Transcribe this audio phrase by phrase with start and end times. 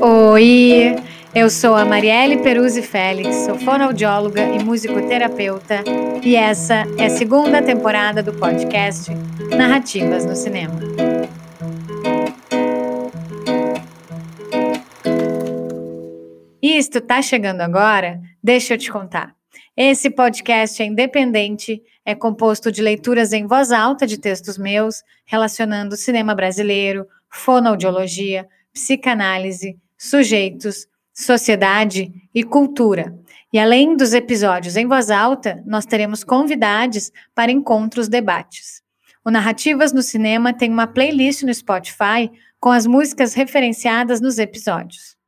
[0.00, 0.96] Oi,
[1.34, 5.84] eu sou a Marielle Peruzzi Félix, sou fonoaudióloga e musicoterapeuta,
[6.24, 9.12] e essa é a segunda temporada do podcast
[9.58, 10.80] Narrativas no Cinema.
[16.62, 18.22] Isto tá chegando agora?
[18.42, 19.35] Deixa eu te contar.
[19.76, 25.98] Esse podcast é independente, é composto de leituras em voz alta de textos meus, relacionando
[25.98, 33.14] cinema brasileiro, fonoaudiologia, psicanálise, sujeitos, sociedade e cultura.
[33.52, 38.80] E além dos episódios em voz alta, nós teremos convidados para encontros debates.
[39.22, 45.18] O Narrativas no Cinema tem uma playlist no Spotify com as músicas referenciadas nos episódios.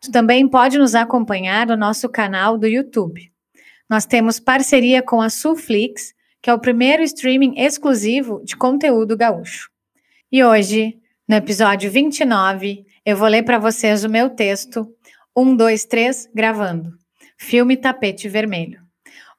[0.00, 3.31] Tu também pode nos acompanhar no nosso canal do YouTube.
[3.92, 9.68] Nós temos parceria com a Sulflix, que é o primeiro streaming exclusivo de conteúdo gaúcho.
[10.32, 14.90] E hoje, no episódio 29, eu vou ler para vocês o meu texto
[15.36, 16.94] 1, 2, 3, gravando.
[17.36, 18.80] Filme Tapete Vermelho.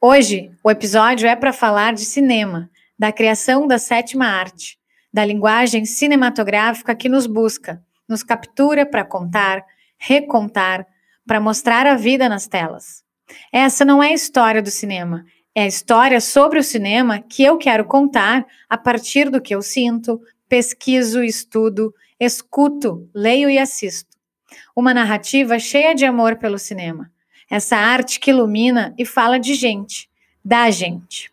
[0.00, 4.78] Hoje, o episódio é para falar de cinema, da criação da sétima arte,
[5.12, 9.62] da linguagem cinematográfica que nos busca, nos captura para contar,
[9.98, 10.86] recontar,
[11.26, 13.06] para mostrar a vida nas telas.
[13.52, 17.58] Essa não é a história do cinema, é a história sobre o cinema que eu
[17.58, 24.16] quero contar a partir do que eu sinto, pesquiso, estudo, escuto, leio e assisto.
[24.74, 27.10] Uma narrativa cheia de amor pelo cinema.
[27.50, 30.08] Essa arte que ilumina e fala de gente,
[30.44, 31.32] da gente.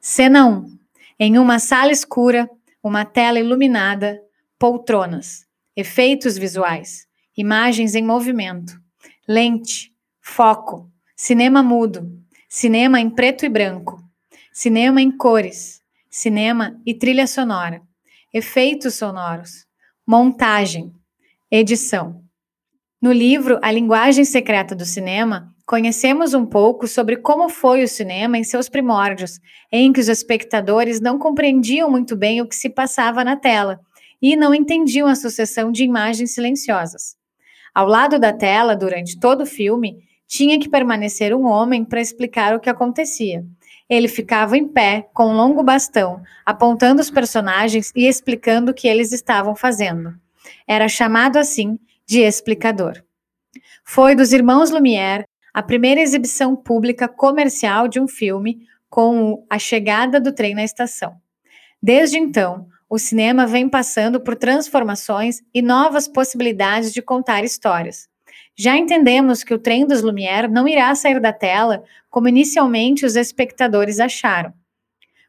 [0.00, 0.78] Cena 1.
[1.18, 2.48] Em uma sala escura,
[2.82, 4.22] uma tela iluminada,
[4.58, 7.06] poltronas, efeitos visuais,
[7.36, 8.80] imagens em movimento,
[9.26, 10.90] lente, foco,
[11.20, 12.08] cinema mudo,
[12.48, 14.00] cinema em preto e branco,
[14.52, 17.82] cinema em cores, cinema e trilha sonora,
[18.32, 19.66] efeitos sonoros,
[20.06, 20.92] montagem,
[21.50, 22.22] edição.
[23.02, 28.38] No livro A Linguagem Secreta do Cinema, conhecemos um pouco sobre como foi o cinema
[28.38, 29.40] em seus primórdios,
[29.72, 33.80] em que os espectadores não compreendiam muito bem o que se passava na tela
[34.22, 37.16] e não entendiam a sucessão de imagens silenciosas.
[37.74, 42.54] Ao lado da tela, durante todo o filme, tinha que permanecer um homem para explicar
[42.54, 43.44] o que acontecia.
[43.88, 48.86] Ele ficava em pé, com um longo bastão, apontando os personagens e explicando o que
[48.86, 50.14] eles estavam fazendo.
[50.66, 53.02] Era chamado assim de explicador.
[53.82, 55.24] Foi dos irmãos Lumière
[55.54, 61.16] a primeira exibição pública comercial de um filme com a chegada do trem na estação.
[61.82, 68.07] Desde então, o cinema vem passando por transformações e novas possibilidades de contar histórias.
[68.60, 73.14] Já entendemos que o trem dos Lumière não irá sair da tela como inicialmente os
[73.14, 74.52] espectadores acharam.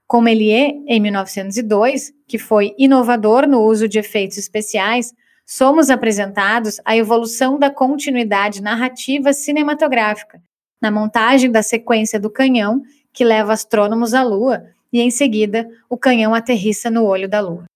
[0.07, 5.13] Com Méliès, em 1902, que foi inovador no uso de efeitos especiais,
[5.45, 10.41] somos apresentados à evolução da continuidade narrativa cinematográfica,
[10.81, 12.81] na montagem da sequência do canhão
[13.13, 17.68] que leva astrônomos à Lua e, em seguida, o canhão aterrissa no olho da Lua.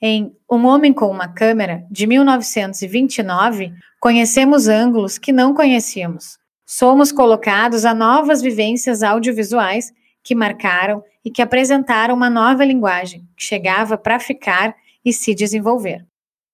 [0.00, 6.38] Em Um Homem com uma Câmera, de 1929, conhecemos ângulos que não conhecíamos.
[6.64, 9.92] Somos colocados a novas vivências audiovisuais
[10.22, 16.06] que marcaram e que apresentaram uma nova linguagem que chegava para ficar e se desenvolver.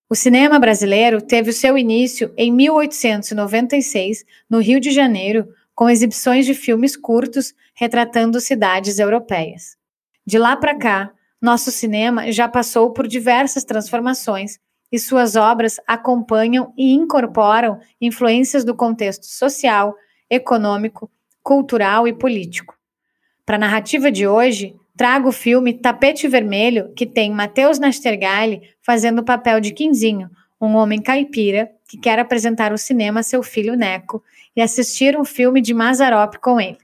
[0.09, 6.47] O cinema brasileiro teve o seu início em 1896, no Rio de Janeiro, com exibições
[6.47, 9.77] de filmes curtos retratando cidades europeias.
[10.27, 11.13] De lá para cá,
[11.45, 14.59] nosso cinema já passou por diversas transformações
[14.91, 19.95] e suas obras acompanham e incorporam influências do contexto social,
[20.31, 21.11] econômico,
[21.43, 22.75] cultural e político.
[23.45, 29.19] Para a narrativa de hoje, trago o filme Tapete Vermelho, que tem Matheus Nastergalli fazendo
[29.19, 33.77] o papel de Quinzinho, um homem caipira que quer apresentar o cinema a seu filho
[33.77, 34.23] Neco
[34.57, 36.79] e assistir um filme de Mazarop com ele.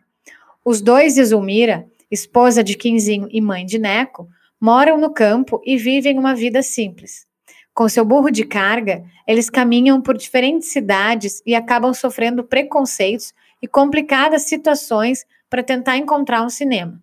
[0.62, 4.28] Os dois e Zulmira, esposa de Quinzinho e mãe de Neco,
[4.60, 7.26] moram no campo e vivem uma vida simples.
[7.72, 13.66] Com seu burro de carga, eles caminham por diferentes cidades e acabam sofrendo preconceitos e
[13.66, 17.00] complicadas situações para tentar encontrar um cinema.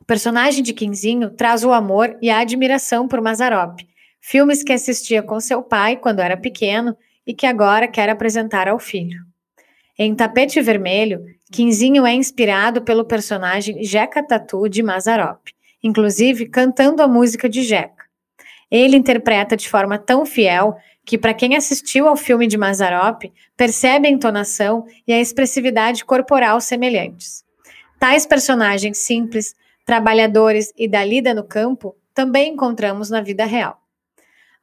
[0.00, 3.80] O personagem de Quinzinho traz o amor e a admiração por Mazarop,
[4.20, 6.96] filmes que assistia com seu pai quando era pequeno
[7.26, 9.20] e que agora quer apresentar ao filho.
[9.98, 15.50] Em Tapete Vermelho, Quinzinho é inspirado pelo personagem Jeca Tatu de Mazarop,
[15.82, 18.04] inclusive cantando a música de Jeca.
[18.70, 24.08] Ele interpreta de forma tão fiel que, para quem assistiu ao filme de Mazarop, percebe
[24.08, 27.44] a entonação e a expressividade corporal semelhantes.
[27.98, 33.82] Tais personagens simples, trabalhadores e da lida no campo também encontramos na vida real.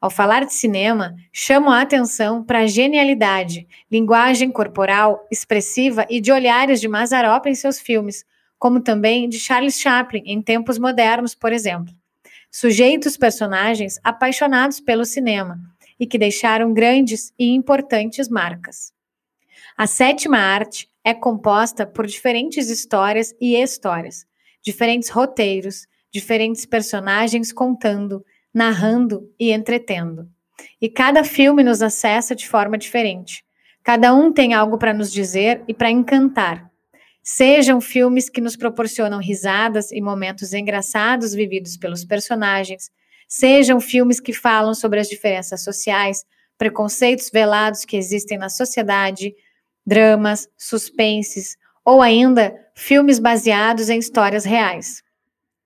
[0.01, 6.31] Ao falar de cinema, chamo a atenção para a genialidade, linguagem corporal, expressiva e de
[6.31, 8.25] olhares de Mazarop em seus filmes,
[8.59, 11.93] como também de Charles Chaplin em tempos modernos, por exemplo.
[12.51, 15.57] Sujeitos personagens apaixonados pelo cinema
[15.99, 18.91] e que deixaram grandes e importantes marcas.
[19.77, 24.25] A sétima arte é composta por diferentes histórias e histórias,
[24.61, 30.27] diferentes roteiros, diferentes personagens contando, narrando e entretendo.
[30.81, 33.45] E cada filme nos acessa de forma diferente.
[33.83, 36.68] Cada um tem algo para nos dizer e para encantar.
[37.31, 42.89] Sejam filmes que nos proporcionam risadas e momentos engraçados vividos pelos personagens,
[43.27, 46.25] sejam filmes que falam sobre as diferenças sociais,
[46.57, 49.35] preconceitos velados que existem na sociedade,
[49.85, 51.55] dramas, suspenses
[51.85, 55.03] ou ainda filmes baseados em histórias reais.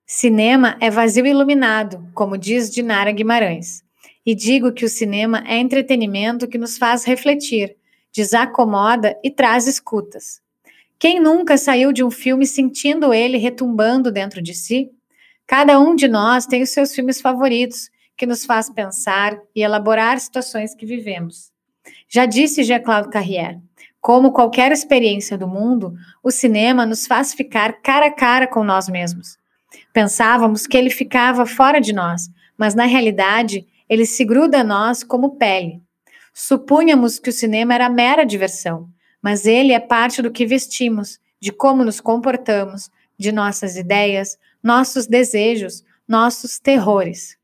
[0.06, 3.82] Cinema é vazio iluminado, como diz Dinara Guimarães.
[4.24, 7.74] E digo que o cinema é entretenimento que nos faz refletir,
[8.14, 10.43] desacomoda e traz escutas.
[10.98, 14.90] Quem nunca saiu de um filme sentindo ele retumbando dentro de si?
[15.46, 20.18] Cada um de nós tem os seus filmes favoritos, que nos faz pensar e elaborar
[20.20, 21.52] situações que vivemos.
[22.08, 23.60] Já disse Jean-Claude Carrière,
[24.00, 28.88] como qualquer experiência do mundo, o cinema nos faz ficar cara a cara com nós
[28.88, 29.38] mesmos.
[29.92, 35.02] Pensávamos que ele ficava fora de nós, mas na realidade ele se gruda a nós
[35.02, 35.82] como pele.
[36.32, 38.88] Supunhamos que o cinema era mera diversão,
[39.24, 45.06] mas ele é parte do que vestimos, de como nos comportamos, de nossas ideias, nossos
[45.06, 47.38] desejos, nossos terrores.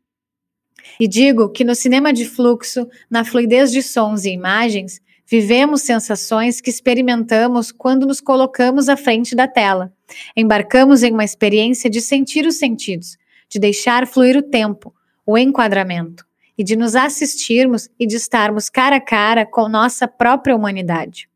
[1.00, 6.60] E digo que no cinema de fluxo, na fluidez de sons e imagens, vivemos sensações
[6.60, 9.90] que experimentamos quando nos colocamos à frente da tela.
[10.36, 13.16] Embarcamos em uma experiência de sentir os sentidos,
[13.48, 14.94] de deixar fluir o tempo,
[15.24, 16.26] o enquadramento,
[16.58, 21.29] e de nos assistirmos e de estarmos cara a cara com nossa própria humanidade.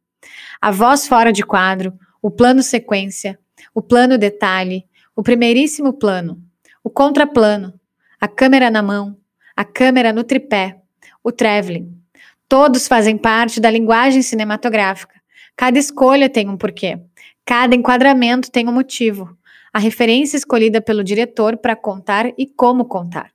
[0.60, 1.92] A voz fora de quadro,
[2.22, 3.38] o plano sequência,
[3.74, 4.84] o plano detalhe,
[5.14, 6.42] o primeiríssimo plano,
[6.82, 7.78] o contraplano,
[8.20, 9.16] a câmera na mão,
[9.56, 10.80] a câmera no tripé,
[11.22, 11.94] o traveling.
[12.48, 15.20] Todos fazem parte da linguagem cinematográfica.
[15.56, 17.00] Cada escolha tem um porquê.
[17.44, 19.36] Cada enquadramento tem um motivo.
[19.72, 23.30] A referência escolhida pelo diretor para contar e como contar.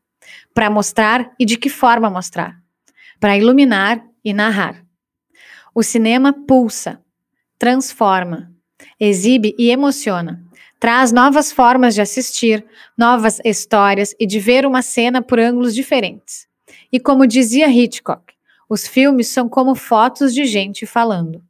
[0.54, 2.58] Para mostrar e de que forma mostrar.
[3.20, 4.84] Para iluminar e narrar.
[5.74, 7.02] O cinema pulsa,
[7.58, 8.52] transforma,
[9.00, 10.44] exibe e emociona.
[10.80, 12.66] Traz novas formas de assistir,
[12.98, 16.48] novas histórias e de ver uma cena por ângulos diferentes.
[16.92, 18.34] E como dizia Hitchcock,
[18.70, 21.44] os filmes são como fotos de gente falando.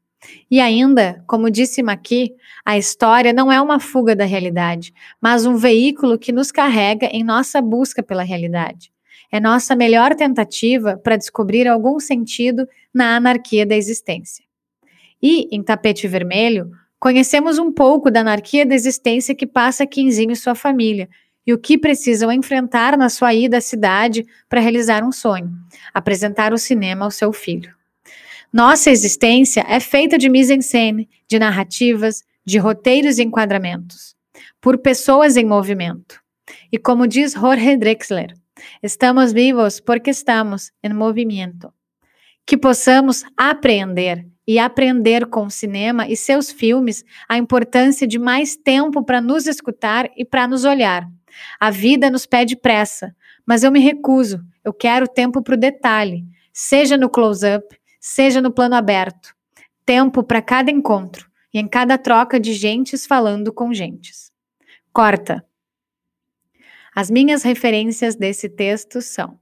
[0.50, 2.34] E ainda, como disse Maqui,
[2.66, 7.24] a história não é uma fuga da realidade, mas um veículo que nos carrega em
[7.24, 8.92] nossa busca pela realidade.
[9.32, 14.44] É nossa melhor tentativa para descobrir algum sentido na anarquia da existência.
[15.22, 20.36] E, em Tapete Vermelho, conhecemos um pouco da anarquia da existência que passa Quinzinho e
[20.36, 21.08] sua família,
[21.46, 25.52] e o que precisam enfrentar na sua ida à cidade para realizar um sonho:
[25.94, 27.74] apresentar o cinema ao seu filho.
[28.52, 34.16] Nossa existência é feita de mise-en-scène, de narrativas, de roteiros e enquadramentos,
[34.60, 36.20] por pessoas em movimento.
[36.72, 38.34] E como diz Jorge Drexler,
[38.82, 41.74] estamos vivos porque estamos em movimento.
[42.46, 48.56] Que possamos apreender e aprender com o cinema e seus filmes a importância de mais
[48.56, 51.08] tempo para nos escutar e para nos olhar.
[51.60, 54.44] A vida nos pede pressa, mas eu me recuso.
[54.64, 57.68] Eu quero tempo para o detalhe, seja no close-up,
[58.00, 59.36] seja no plano aberto.
[59.86, 64.32] Tempo para cada encontro e em cada troca de gentes falando com gentes.
[64.92, 65.46] Corta.
[67.00, 69.40] As minhas referências desse texto são: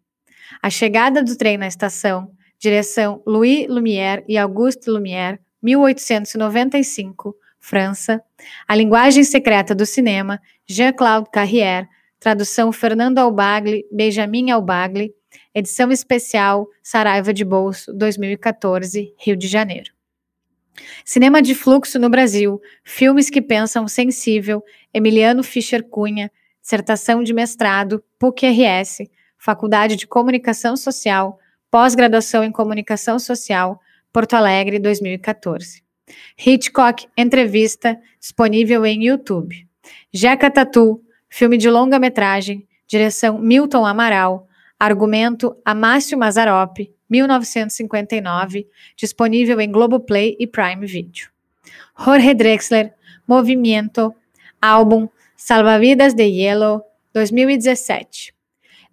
[0.62, 8.22] A chegada do trem na estação, direção Louis Lumière e Auguste Lumière, 1895, França.
[8.68, 11.88] A linguagem secreta do cinema, Jean-Claude Carrière,
[12.20, 15.12] tradução Fernando Albagli, Benjamin Albagli,
[15.52, 19.92] edição especial Saraiva de Bolso, 2014, Rio de Janeiro.
[21.04, 26.32] Cinema de fluxo no Brasil, filmes que pensam sensível, Emiliano Fischer Cunha,
[26.68, 31.40] dissertação de mestrado, PUC-RS, Faculdade de Comunicação Social,
[31.72, 33.80] pós-graduação em Comunicação Social,
[34.12, 35.82] Porto Alegre, 2014.
[36.38, 39.66] Hitchcock, entrevista, disponível em YouTube.
[40.12, 44.46] Jeca Tatu, filme de longa-metragem, direção Milton Amaral,
[44.78, 51.30] argumento Amácio Mazarop, 1959, disponível em Globoplay e Prime Video.
[51.98, 52.94] Jorge Drexler,
[53.26, 54.14] Movimento,
[54.62, 55.08] álbum
[55.40, 56.82] Salvavidas de Yellow,
[57.14, 58.34] 2017.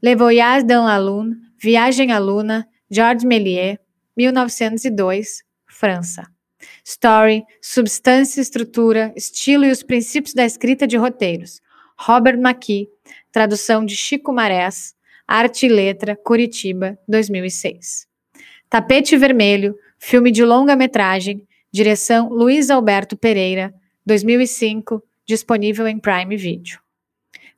[0.02, 3.78] Le Voyage dans la Lune, Viagem à Luna, Georges Méliès,
[4.14, 6.26] 1902, França.
[6.84, 11.62] Story, substância, estrutura, estilo e os princípios da escrita de roteiros.
[11.98, 12.90] Robert McKee,
[13.32, 14.94] tradução de Chico Marés,
[15.26, 18.06] Arte e Letra, Curitiba, 2006.
[18.68, 23.72] Tapete Vermelho, filme de longa-metragem, direção Luiz Alberto Pereira,
[24.04, 26.78] 2005, disponível em Prime Video.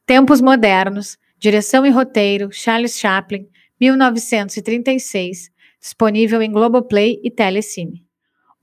[0.05, 3.49] Tempos Modernos, direção e roteiro Charles Chaplin,
[3.81, 8.05] 1936, disponível em Globoplay e Telecine.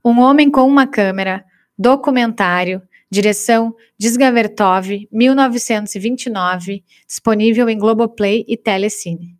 [0.03, 1.45] Um Homem com uma Câmera,
[1.77, 9.37] documentário, direção Desgavertov, 1929, disponível em Globoplay e Telecine.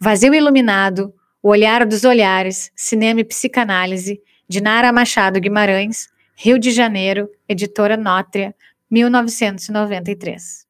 [0.00, 6.70] Vazio Iluminado, O Olhar dos Olhares, Cinema e Psicanálise, de Nara Machado Guimarães, Rio de
[6.70, 8.54] Janeiro, editora Nótria,
[8.90, 10.64] 1993.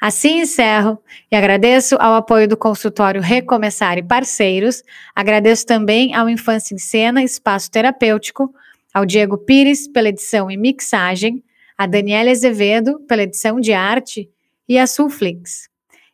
[0.00, 4.82] Assim encerro e agradeço ao apoio do consultório Recomeçar e parceiros.
[5.14, 8.54] Agradeço também ao Infância em Cena Espaço Terapêutico,
[8.94, 11.42] ao Diego Pires pela edição e mixagem,
[11.76, 14.30] a Daniela Azevedo pela edição de arte
[14.68, 15.68] e a Sulflix.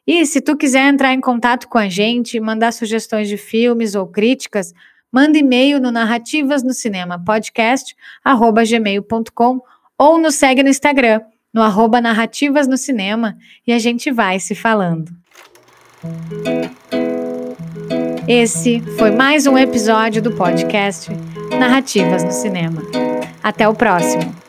[0.07, 4.07] E se tu quiser entrar em contato com a gente, mandar sugestões de filmes ou
[4.07, 4.73] críticas,
[5.13, 6.63] manda e-mail no narrativas
[9.99, 11.21] ou nos segue no Instagram
[11.53, 15.13] no arroba Narrativas no Cinema e a gente vai se falando.
[18.27, 21.11] Esse foi mais um episódio do podcast
[21.59, 22.83] Narrativas no Cinema.
[23.43, 24.44] Até o próximo!